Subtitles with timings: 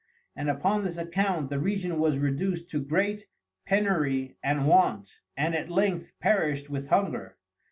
[0.35, 3.27] And upon this Account the Region was reduced to great
[3.67, 7.37] penury and want, and at length perished with Hunger.